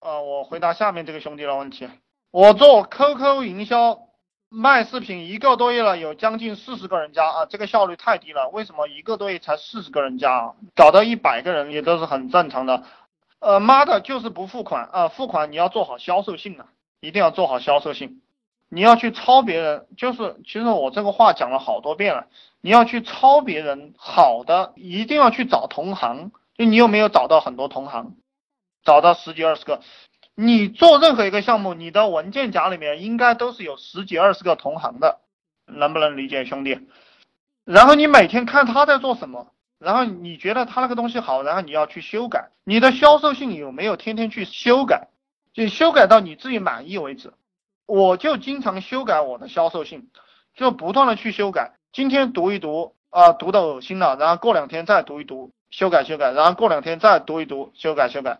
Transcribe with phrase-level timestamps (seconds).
[0.00, 1.88] 呃，我回答下面这个兄弟的问题。
[2.30, 3.98] 我做 QQ 营销
[4.48, 8.48] 卖视频一个多月了，有将近四十个人加啊，这个效率太低了。
[8.48, 10.54] 为什么一个多月才四十个人加啊？
[10.74, 12.82] 搞到一百个人也都是很正常的。
[13.40, 15.08] 呃，妈的，就是不付款啊！
[15.08, 16.66] 付款你要做好销售性啊，
[17.00, 18.22] 一定要做好销售性。
[18.70, 22.26] 你要去抄别人，就是其实我这个话讲了好多遍了。
[22.62, 26.32] 你要去抄别人好的，一定要去找同行。
[26.56, 28.14] 就你有没有找到很多同行？
[28.84, 29.80] 找到十几二十个。
[30.34, 35.20] 你做任何一个项目，你的文件夹里面应该都是有十几二十个同行的，
[35.66, 36.80] 能不能理解，兄弟？
[37.64, 39.52] 然后你每天看他在做什么。
[39.78, 45.08] 然后你觉得他那个东西好，然后你要去修改，你的销售性有没有天天去修改？
[45.54, 47.32] 就修改到你自己满意为止。
[47.86, 50.10] 我就经常修改我的销售性，
[50.54, 51.72] 就不断的去修改。
[51.94, 58.38] 今天读一读啊，读的恶心了，然后过两天再读一读，修改修改，然后过两天再读一读，修改修改，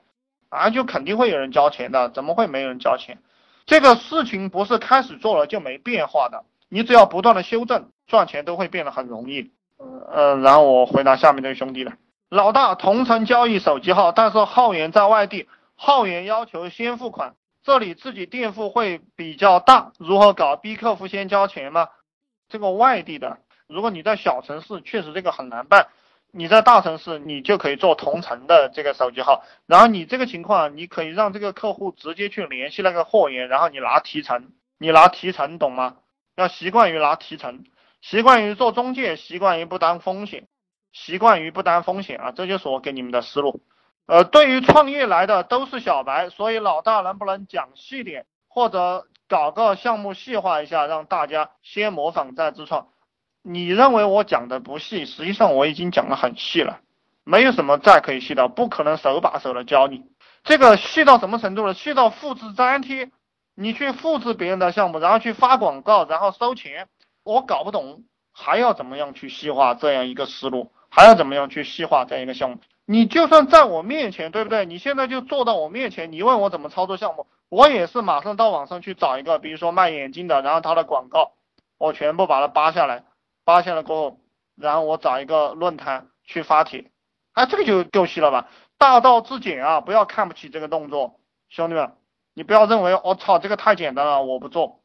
[0.50, 3.18] 啊，就肯定会有人交钱的，怎么会没有人交钱？
[3.66, 9.52] 这个事情不是开始做了就没变化的，你只要不断的修正，赚钱都会变得很容易。
[10.12, 11.92] 呃，然后我回答下面这个兄弟了。
[12.28, 20.56] 老大，同城交易手机号，但是号源在外地，号源要求先付款，这里自己垫付会比较大，如何搞？
[20.56, 21.88] 逼客服先交钱吗？
[22.48, 25.86] 这个外地的，如果你在小城市，确实这个很难办。
[26.32, 35.96] 你在大城市，你就可以做同城的这个手机号，然后你这个情况，你可以让这个客户直接去联系那个货源，然后你拿提成，你拿提成，懂吗？
[36.36, 37.64] 要习惯于拿提成。
[38.00, 40.48] 习惯于做中介，习惯于不担风险，
[40.92, 43.60] 习惯于不担风险啊，这就是我给你们的思路。
[44.06, 52.88] 呃，对于创业来的都是小白，所以老大能不能讲细点，或者搞个项目细化一下，让大家先模仿再自创？
[53.42, 56.80] 你认为我讲的不细，实际上我已经讲的很细了，
[57.24, 60.04] 没有什么再可以细的，不可能手把手的教你。
[60.44, 61.74] 这个细到什么程度了？
[61.74, 63.10] 细到复制粘贴，
[63.54, 66.88] 你去复制别人的项目，然后去发广告，然后收钱。
[67.22, 70.72] 我搞不懂，还要怎么样去细化这样一个思路？
[70.88, 72.56] 还要怎么样去细化这样一个项目？
[72.86, 74.66] 你就算在我面前，对不对？
[74.66, 81.32] 你现在就坐到我面前，你问我怎么操作项目，我也是马上到网上去找一个，比如说卖眼镜的，然后他的广告，
[81.78, 83.04] 我全部把它扒下来，
[83.50, 84.20] 发现了过后，
[84.54, 86.92] 然后我找一个论坛去发帖，
[87.32, 88.48] 哎，这个就够细了吧？
[88.78, 91.18] 大道至简啊，不要看不起这个动作，
[91.48, 91.96] 兄弟们，
[92.32, 94.80] 你不要认为我操这个太简单了，我不做。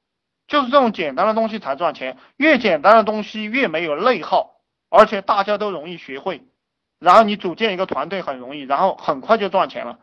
[0.47, 4.55] 就是这种简单的东西才赚钱，越简单的东西越没有内耗，
[4.89, 6.43] 而且大家都容易学会，
[6.97, 9.99] 然后你组建一个团队很容易，然后很快就赚钱了。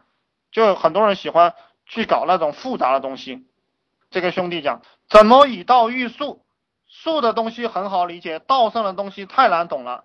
[0.52, 1.54] 就很多人喜欢
[1.86, 3.44] 去搞那种复杂的东西。
[4.10, 6.41] 这个兄弟讲怎么以道驭术，
[7.02, 10.04] 术的东西很好理解，道上的东西太难懂了。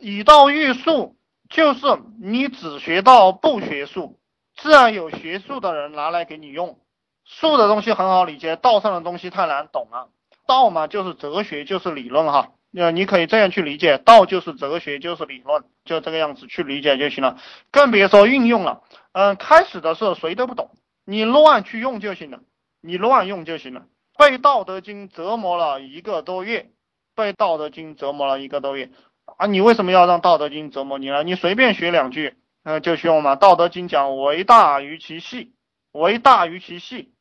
[0.00, 1.14] 以道驭术
[1.48, 1.80] 就是
[2.20, 4.18] 你只学道不学术，
[4.56, 6.80] 自然有学术的人拿来给你用。
[7.24, 10.08] 术的东西很好理解，道上的东西太难懂了。
[10.44, 12.48] 道嘛，就是哲学，就是理论哈。
[12.76, 17.38] 呃，你可以这样去理解，道就是哲学，就是理论，就这个样子去理解就行了。
[17.70, 18.82] 更别说运用了。
[19.12, 20.70] 嗯，开始的时候谁都不懂，
[21.04, 22.40] 你乱去用就行了，
[22.80, 23.82] 你乱用就行了。
[24.18, 26.70] 被《道德经》折磨了一个多月，
[27.14, 28.90] 被《道德经》折磨了一个多月
[29.36, 29.46] 啊！
[29.46, 31.22] 你为什么要让《道德经》折磨你呢？
[31.22, 33.36] 你随便学两句，嗯，就用嘛。
[33.38, 35.52] 《道德经》讲为大于其细，
[35.92, 37.12] 为大于其细。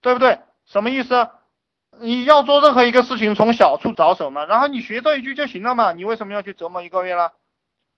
[0.00, 0.40] 对不对？
[0.66, 1.28] 什么意思？
[2.00, 4.46] 你要做任何一个事情，从小处着手嘛。
[4.46, 5.92] 然后你学这一句就行了嘛。
[5.92, 7.30] 你为什么要去折磨一个月呢？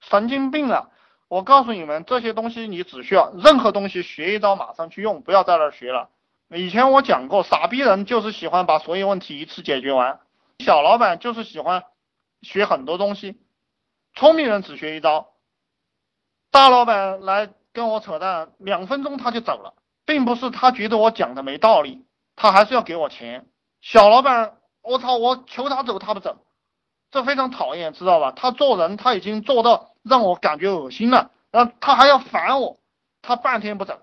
[0.02, 0.90] 神经病啊！
[1.28, 6.10] 我告诉你们，这些东西你只需要任何东西学一招，马上去用，不要在那儿学了。
[6.50, 10.20] 以前我讲过，傻逼人就是喜欢把所有问题一次解决完，
[10.58, 11.84] 小老板就是喜欢
[12.42, 13.40] 学很多东西，
[14.14, 15.28] 聪明人只学一招。
[16.50, 19.74] 大老板来跟我扯淡，两分钟他就走了。
[20.06, 22.04] 并不是他觉得我讲的没道理，
[22.36, 23.46] 他还是要给我钱。
[23.80, 26.44] 小老板，我操，我求他走他不走，
[27.10, 28.30] 这非常讨厌，知道吧？
[28.30, 32.78] 他做人他已经做到让我感觉恶心了，然后他还要烦我，
[33.22, 34.02] 他半天不走，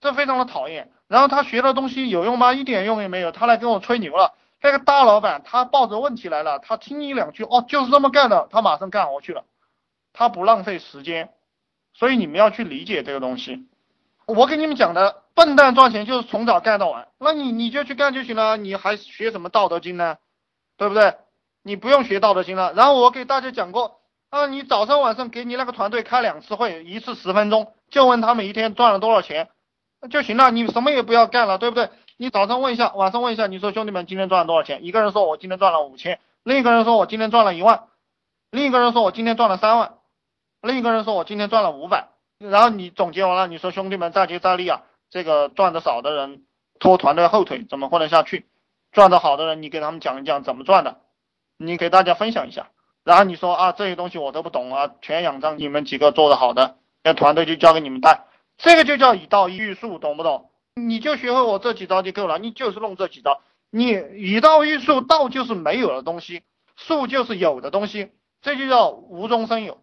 [0.00, 0.90] 这非常的讨厌。
[1.08, 2.52] 然后他学的东西有用吗？
[2.52, 3.32] 一点用也没有。
[3.32, 4.34] 他来跟我吹牛了。
[4.60, 9.44] 那个大老板他抱着问题来了，他听你两句，哦，就是这么干的，他马上干活去了，
[10.12, 11.30] 他不浪费时间。
[11.94, 13.66] 所以你们要去理解这个东西。
[14.26, 20.18] 我跟你们讲的，笨蛋赚钱就是从早干到晚，那你你就去干就行了，你还学什么道德经呢？
[20.76, 21.14] 对不对？
[21.62, 22.72] 你不用学道德经了。
[22.74, 29.48] 然后我给大家讲过，啊，你早上晚上给你那个团队开两次会，一次十分钟，就问他们一天赚了多少钱
[30.10, 31.90] 就行了，你什么也不要干了，对不对？
[32.16, 34.84] 你早上问一下，晚上问一下，你说兄弟们今天赚了多少钱？
[34.84, 37.84] 一个人说我今天赚了五千，另一个人说我今天赚了一万，
[38.50, 39.94] 另一个人说我今天赚了三万，
[40.62, 42.08] 另一个人说我今天赚了五百。
[42.38, 44.82] 然后你总结完了，你说兄弟们再接再厉啊！
[45.10, 46.44] 这个赚的少的人
[46.78, 48.46] 拖团队后腿，怎么混得下去？
[48.92, 50.98] 赚的好的人，你给他们讲一讲怎么赚的，
[51.56, 52.68] 你给大家分享一下。
[53.02, 58.26] 然后你说啊，这些东西我都不懂啊，全仰仗你们几个做的好的，那团队就交给你们带，
[58.58, 60.50] 这个就叫以道驭术，懂不懂？
[60.74, 63.40] 你就学会我这几招就够了，你就是弄这几招。
[63.70, 66.42] 你以道驭术，道就是没有的东西，
[66.76, 68.10] 术就是有的东西，
[68.42, 69.78] 这就叫无中生有。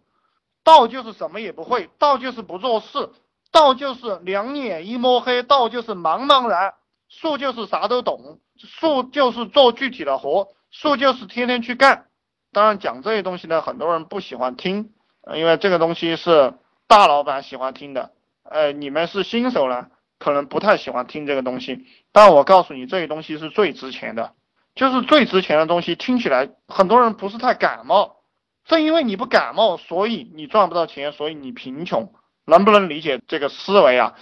[0.63, 3.09] 道就是什么也不会，道就是不做事，
[3.51, 6.73] 道就是两眼一摸黑，道就是茫茫然。
[7.07, 12.07] 术就是啥都懂，术就是做具体的活，术就是天天去干。
[12.51, 14.91] 当然讲这些东西呢，很多人不喜欢听，
[15.35, 16.55] 因为这个东西是
[16.87, 18.11] 大老板喜欢听的。
[18.49, 19.87] 呃，你们是新手呢。
[20.17, 24.33] 可能不太喜欢听这个东西，但我告诉你，这些东西是最值钱的，
[24.73, 25.95] 就是最值钱的东西。
[25.95, 28.15] 听起来很多人不是太感冒，
[28.63, 32.13] 正因为你不感冒，所以你赚不到钱，所以你贫穷。
[32.45, 34.15] 能不能理解这个思维啊？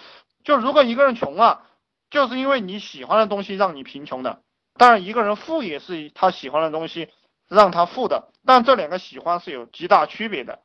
[0.43, 1.61] 就如果一个人穷啊，
[2.09, 4.41] 就是因为你喜欢的东西让你贫穷的。
[4.75, 7.09] 当然，一个人富也是他喜欢的东西
[7.47, 10.62] 让他富的，但这两个喜欢是有极大区别的。